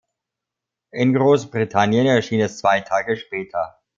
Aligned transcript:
In 0.93 1.13
Großbritannien 1.13 2.07
erschien 2.07 2.41
es 2.41 2.57
zwei 2.57 2.79
Tage 2.81 3.17
später. 3.17 3.77